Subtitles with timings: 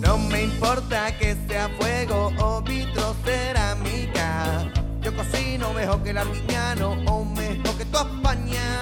[0.00, 4.70] No me importa que sea fuego o vitrocerámica.
[5.00, 8.80] Yo cocino mejor que el arguiñano o mejor que tu España.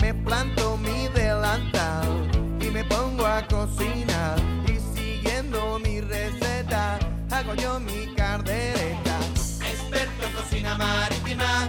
[0.00, 2.30] Me planto mi delantal
[2.60, 4.38] y me pongo a cocinar.
[4.66, 6.98] Y siguiendo mi receta,
[7.30, 9.18] hago yo mi cardereta.
[9.60, 11.68] Experto en cocina marítima.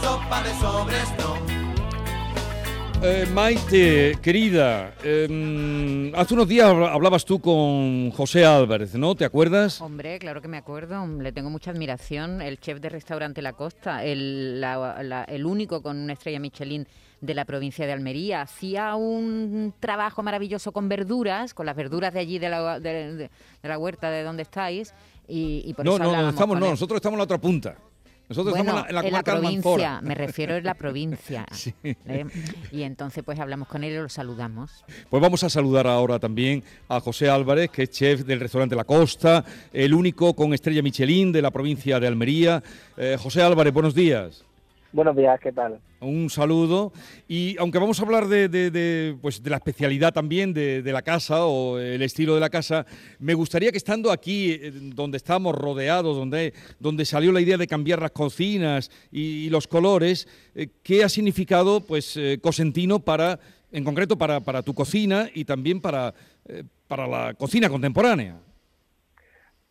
[0.00, 1.59] Sopa de sobres no.
[3.02, 9.14] Eh, Maite, querida, em, hace unos días hablabas tú con José Álvarez, ¿no?
[9.14, 9.80] ¿Te acuerdas?
[9.80, 14.04] Hombre, claro que me acuerdo, le tengo mucha admiración, el chef de restaurante La Costa,
[14.04, 16.86] el, la- la- el único con una estrella Michelin
[17.22, 22.20] de la provincia de Almería, hacía un trabajo maravilloso con verduras, con las verduras de
[22.20, 23.30] allí de la, de, de-
[23.62, 24.92] de la huerta de donde estáis,
[25.26, 26.70] y, y por No, eso no, estamos, no, él.
[26.72, 27.76] nosotros estamos en la otra punta.
[28.30, 31.46] Nosotros Bueno, estamos en la, en la provincia, me refiero en la provincia.
[31.60, 31.74] Sí.
[31.82, 32.24] ¿eh?
[32.70, 34.84] Y entonces pues hablamos con él y lo saludamos.
[35.08, 38.84] Pues vamos a saludar ahora también a José Álvarez, que es chef del restaurante La
[38.84, 42.62] Costa, el único con estrella Michelin de la provincia de Almería.
[42.96, 44.44] Eh, José Álvarez, buenos días.
[44.92, 45.80] Buenos días, ¿qué tal?
[46.00, 46.92] Un saludo.
[47.28, 51.78] Y aunque vamos a hablar de, pues, de la especialidad también de, la casa o
[51.78, 52.86] el estilo de la casa,
[53.18, 57.66] me gustaría que estando aquí, eh, donde estamos rodeados, donde, donde salió la idea de
[57.66, 63.38] cambiar las cocinas y, los colores, eh, ¿qué ha significado pues, eh, Cosentino para,
[63.70, 66.14] en concreto para, para tu cocina y también para,
[66.88, 68.38] para la cocina contemporánea?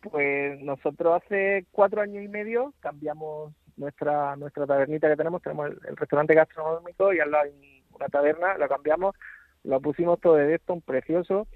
[0.08, 5.96] Pues nosotros hace cuatro años y medio cambiamos nuestra nuestra tabernita que tenemos, tenemos el,
[5.96, 9.16] restaurante gastronómico y al lado hay una taberna, lo cambiamos,
[9.64, 11.48] lo pusimos todo de un precioso,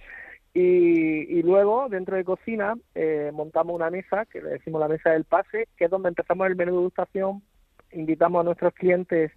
[0.52, 5.10] y, y luego dentro de cocina eh, montamos una mesa, que le decimos la mesa
[5.10, 7.42] del pase, que es donde empezamos el menú de degustación,
[7.90, 9.32] invitamos a nuestros clientes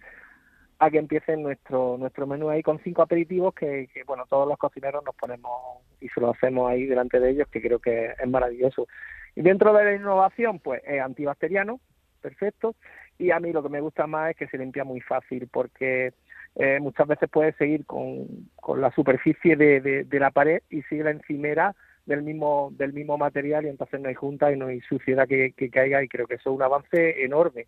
[0.79, 4.59] a que empiecen nuestro nuestro menú ahí con cinco aperitivos que, que, bueno todos los
[4.59, 5.51] cocineros nos ponemos
[5.99, 8.87] y se lo hacemos ahí delante de ellos que creo que es maravilloso.
[9.35, 11.79] Y dentro de la innovación pues es antibacteriano
[12.17, 12.75] perfecto
[13.17, 16.13] y a mí lo que me gusta más es que se limpia muy fácil porque
[16.55, 20.81] eh, muchas veces puedes seguir con, con la superficie de, de, de la pared y
[20.83, 21.75] sigue la encimera
[22.05, 25.51] del mismo del mismo material y entonces no hay junta y no hay suciedad que,
[25.51, 27.67] que caiga y creo que eso es un avance enorme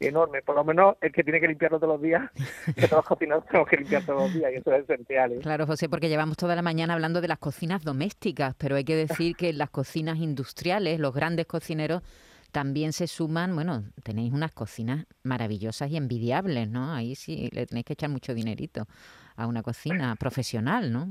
[0.00, 0.42] enorme.
[0.42, 2.22] Por lo menos el que tiene que limpiarlo todos los días,
[2.74, 5.32] que todos los cocinados tenemos que limpiar todos los días y eso es esencial.
[5.32, 5.38] ¿eh?
[5.42, 8.96] Claro, José, porque llevamos toda la mañana hablando de las cocinas domésticas, pero hay que
[8.96, 12.02] decir que en las cocinas industriales, los grandes cocineros
[12.52, 16.92] también se suman, bueno, tenéis unas cocinas maravillosas y envidiables, ¿no?
[16.94, 18.86] Ahí sí le tenéis que echar mucho dinerito
[19.36, 21.08] a una cocina profesional, ¿no?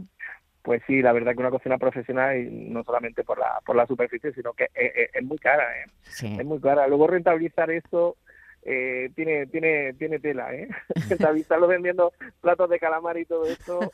[0.64, 3.88] Pues sí, la verdad que una cocina profesional, y no solamente por la, por la
[3.88, 5.86] superficie, sino que es, es- es muy cara, ¿eh?
[6.02, 6.36] Sí.
[6.38, 6.88] es muy cara.
[6.88, 8.18] Luego rentabilizar esto
[8.64, 10.68] eh, tiene tiene tiene tela, ¿eh?
[11.10, 12.12] Rentabilizarlo vendiendo
[12.42, 13.94] platos de calamar y todo esto.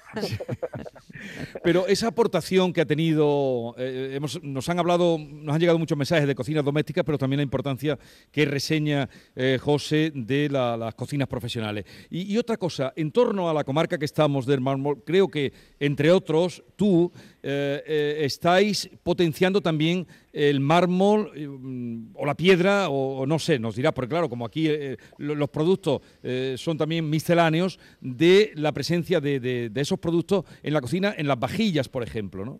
[1.63, 5.97] Pero esa aportación que ha tenido, eh, hemos, nos han hablado, nos han llegado muchos
[5.97, 7.97] mensajes de cocinas domésticas, pero también la importancia
[8.31, 11.85] que reseña eh, José de la- las cocinas profesionales.
[12.09, 16.11] Y, otra cosa, en torno a la comarca que estamos del mármol, creo que, entre
[16.11, 23.25] otros, tú eh, eh, estáis potenciando también el mármol eh, mm, o la piedra, o,
[23.25, 27.09] no sé, nos dirá, porque claro, como aquí eh, lo- los productos eh, son también
[27.09, 31.87] misceláneos, de la presencia de, de- de esos productos en la cocina, en las vajillas,
[31.87, 32.59] por ejemplo, ¿no?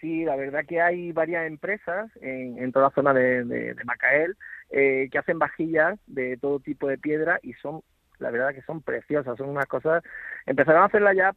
[0.00, 3.84] Sí, la verdad que hay varias empresas en, en toda la zona de, de- de
[3.84, 4.36] Macael
[4.70, 7.82] eh, que hacen vajillas de todo tipo de piedra y son,
[8.18, 10.02] la verdad que son preciosas, son unas cosas,
[10.46, 11.34] empezaron a hacerla ya,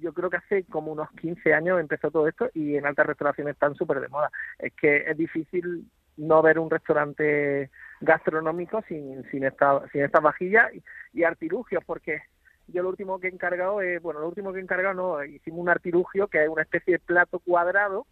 [0.00, 3.54] yo creo que hace como unos 15 años empezó todo esto y en altas restauraciones
[3.54, 4.30] están súper de moda.
[4.58, 10.72] Es que es difícil no ver un restaurante gastronómico sin, sin, esta, sin estas vajillas
[10.74, 12.22] y, y artilugios, porque
[12.68, 15.60] yo lo último que he encargado es, bueno, lo último que he encargado no, hicimos
[15.60, 18.06] un artilugio que es una especie de plato cuadrado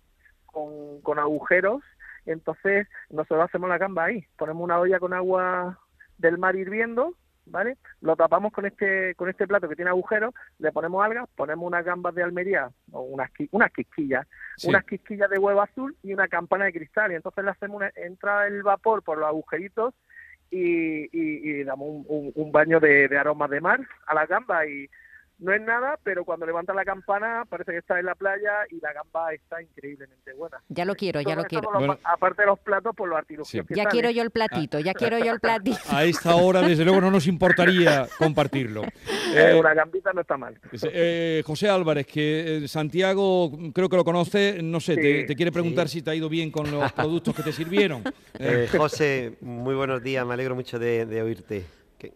[0.47, 1.83] con, con agujeros,
[2.27, 5.79] entonces nosotros hacemos la gamba ahí, ponemos una olla con agua
[6.19, 7.15] del mar hirviendo,
[7.47, 7.77] ¿vale?
[8.01, 11.85] Lo tapamos con este con este plato que tiene agujeros, le ponemos algas, ponemos unas
[11.85, 14.69] gambas de Almería o unas unas quisquillas, Sí.
[14.69, 17.91] unas quisquillas de huevo azul y una campana de cristal y entonces le hacemos una,
[17.97, 19.95] entra el vapor por los agujeritos
[20.51, 24.27] y, y- y damos un, un- un baño de, de aromas de mar a la
[24.27, 24.89] gamba y
[25.39, 28.79] no es nada, pero cuando levanta la campana parece que está en la playa y
[28.81, 30.59] la gamba está increíblemente buena.
[30.69, 31.65] Ya lo quiero, ya lo quiero.
[31.65, 31.99] por los- Bueno.
[32.05, 33.49] aparte de los platos, por los artilugios.
[33.49, 33.61] Sí.
[33.67, 35.79] que Ya quiero yo el platito, ya quiero yo el platito.
[35.91, 38.83] A esta hora, desde luego, no nos importaría compartirlo.
[39.35, 40.61] Eh, una gambita no está mal.
[40.83, 45.89] eh, José Álvarez, que eh, Santiago creo que lo conoce, no sé, te, quiere preguntar
[45.89, 46.01] sí.
[46.01, 48.03] si te ha ido bien con los productos que te sirvieron.
[48.39, 51.65] Eh, José, muy buenos días, me alegro mucho de, de oírte.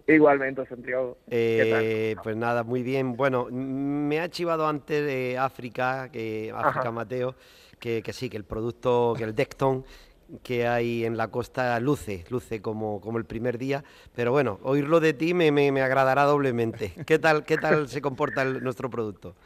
[0.07, 1.19] Igualmente, Santiago.
[1.29, 3.17] Eh, pues nada, muy bien.
[3.17, 7.35] Bueno, me ha chivado antes de África, que África Mateo,
[7.79, 9.85] que, sí, que el producto, que el Decton
[10.43, 13.85] que hay en la costa luce, luce como, como el primer día,
[14.15, 16.93] pero bueno, oírlo de ti me, me, agradará doblemente.
[17.07, 19.37] ¿Qué tal, qué tal se comporta nuestro producto?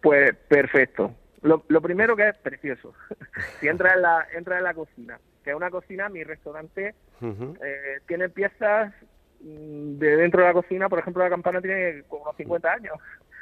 [0.00, 1.14] Pues perfecto.
[1.42, 2.94] Lo, primero que es precioso.
[3.60, 8.00] si entra en la, entra en la cocina, que es una cocina, mi restaurante eh,
[8.06, 8.92] tiene piezas
[9.40, 12.94] de dentro de la cocina, por ejemplo, la campana tiene como unos 50 años.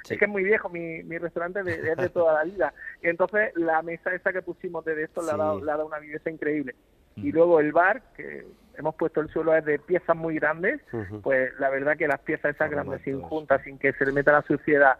[0.08, 2.74] Es que es muy viejo mi, mi restaurante, de, es de toda la vida.
[3.02, 5.86] Y entonces la mesa esa que pusimos de esto le, ha dado, le ha dado
[5.86, 6.74] una viveza increíble.
[7.16, 8.44] Y luego el bar, que
[8.76, 10.80] hemos puesto el suelo es de piezas muy grandes,
[11.22, 14.32] pues la verdad que las piezas esas grandes sin juntas, sin que se le meta
[14.32, 14.98] la suciedad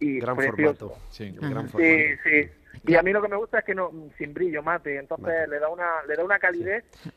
[0.00, 0.94] y gran formato.
[1.10, 1.78] Sí, gran formato.
[1.78, 2.50] sí, sí.
[2.86, 5.58] Y a mí lo que me gusta es que no sin brillo mate, entonces le
[5.58, 6.84] da una le da una calidez.
[6.90, 7.10] Sí.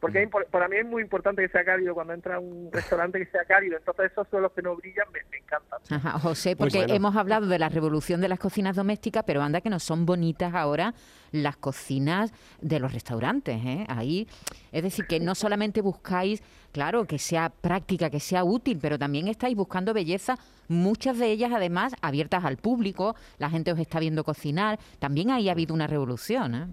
[0.00, 3.26] Porque para mí es muy importante que sea cálido cuando entra a un restaurante que
[3.30, 5.80] sea cálido, entonces esos suelos que no brillan me, encantan.
[5.90, 9.70] Ajá, José, porque hemos hablado de la revolución de las cocinas domésticas, pero anda que
[9.70, 10.94] no son bonitas ahora
[11.32, 13.84] las cocinas de los restaurantes, ¿eh?
[13.88, 14.26] Ahí,
[14.72, 19.28] es decir, que no solamente buscáis, claro, que sea práctica, que sea útil, pero también
[19.28, 20.36] estáis buscando belleza,
[20.68, 25.50] muchas de ellas además abiertas al público, la gente os está viendo cocinar, también ahí
[25.50, 26.66] ha habido una revolución, ¿eh?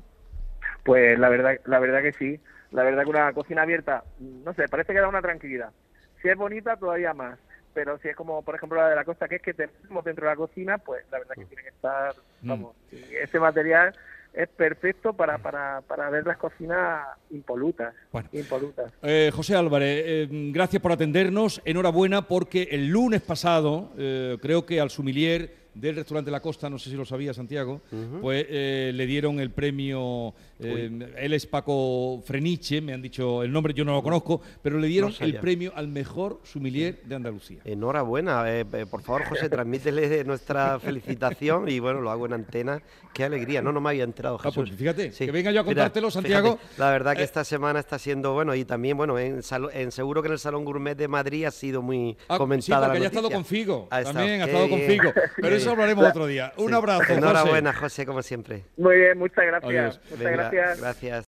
[0.86, 2.40] Pues la verdad, la verdad que sí.
[2.75, 5.69] La verdad que una cocina abierta, no sé, parece que da una tranquilidad.
[6.22, 7.39] Si es bonita, todavía más.
[7.74, 10.25] Pero si es como, por ejemplo, la de la costa, que es que tenemos dentro
[10.25, 12.50] de la cocina, pues la verdad que tiene que estar, mm.
[12.50, 13.94] vamos, ese material
[14.33, 17.94] es perfecto para, para, para ver las cocinas impolutas.
[18.33, 18.92] impolutas.
[19.01, 21.62] Eh, José Álvarez, eh, gracias por atendernos.
[21.63, 26.80] Enhorabuena porque el lunes pasado, eh, creo que al sumilier del restaurante La Costa, no
[26.80, 27.81] sé si lo sabía Santiago,
[28.22, 33.51] pues eh, le dieron el premio, eh, él es Paco Freniche, me han dicho el
[33.51, 37.60] nombre, yo no lo conozco, pero le dieron el premio al mejor sumilier de Andalucía.
[37.66, 42.81] Enhorabuena, eh, por favor José, transmítele nuestra felicitación y bueno, lo hago en antena,
[43.13, 46.10] qué alegría, no, no me había enterado ah, pues fíjate, que venga yo a contártelo
[46.10, 46.57] Santiago.
[46.78, 49.44] la verdad que esta semana está siendo, bueno, y también, bueno, en,
[49.92, 52.86] seguro que en el Salón Gourmet de Madrid ha sido muy ah, comentada.
[52.86, 56.06] Sí, porque ya ha estado con Figo, también ha estado con Figo, pero eso hablaremos
[56.06, 56.54] otro día.
[56.58, 57.14] Un abrazo.
[57.14, 58.06] Enhorabuena, José.
[58.06, 58.64] como siempre.
[58.78, 60.00] Muy bien, muchas gracias.
[60.12, 60.80] Muchas gracias.
[60.80, 61.24] Gracias.